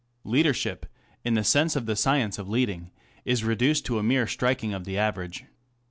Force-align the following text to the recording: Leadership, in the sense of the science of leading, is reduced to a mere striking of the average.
Leadership, 0.23 0.87
in 1.23 1.35
the 1.35 1.43
sense 1.43 1.75
of 1.75 1.85
the 1.85 1.95
science 1.95 2.39
of 2.39 2.49
leading, 2.49 2.89
is 3.23 3.43
reduced 3.43 3.85
to 3.85 3.99
a 3.99 4.03
mere 4.03 4.25
striking 4.25 4.73
of 4.73 4.83
the 4.83 4.97
average. 4.97 5.45